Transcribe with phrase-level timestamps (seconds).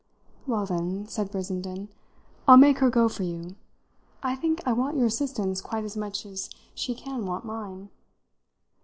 [0.47, 1.89] "Well, then," said Brissenden,
[2.47, 3.53] "I'll make her go for you.
[4.23, 7.91] I think I want your assistance quite as much as she can want mine."